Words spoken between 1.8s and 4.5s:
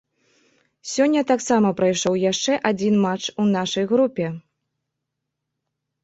прайшоў яшчэ адзін матч у нашай групе.